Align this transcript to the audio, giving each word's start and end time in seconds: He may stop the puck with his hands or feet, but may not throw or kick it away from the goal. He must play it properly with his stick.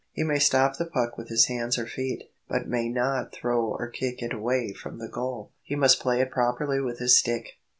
He 0.13 0.23
may 0.23 0.39
stop 0.39 0.77
the 0.77 0.85
puck 0.87 1.15
with 1.15 1.29
his 1.29 1.45
hands 1.45 1.77
or 1.77 1.85
feet, 1.85 2.31
but 2.49 2.67
may 2.67 2.89
not 2.89 3.31
throw 3.31 3.63
or 3.65 3.87
kick 3.87 4.23
it 4.23 4.33
away 4.33 4.73
from 4.73 4.97
the 4.97 5.07
goal. 5.07 5.51
He 5.61 5.75
must 5.75 5.99
play 5.99 6.19
it 6.21 6.31
properly 6.31 6.81
with 6.81 6.97
his 6.97 7.15
stick. 7.19 7.59